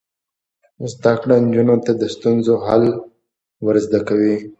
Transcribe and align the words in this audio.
زده 0.91 1.13
کړه 1.21 1.35
نجونو 1.45 1.75
ته 1.85 1.91
د 2.01 2.03
ستونزو 2.15 2.53
حل 2.65 2.83
کول 2.95 3.01
ور 3.65 3.75
زده 3.85 3.99
کوي. 4.07 4.35